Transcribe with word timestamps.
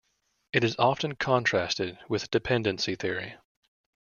It 0.51 0.63
is 0.63 0.75
often 0.79 1.15
contrasted 1.15 1.99
with 2.09 2.31
Dependency 2.31 2.95
theory. 2.95 3.35